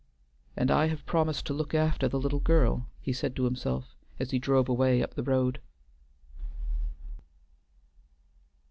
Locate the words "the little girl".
2.07-2.87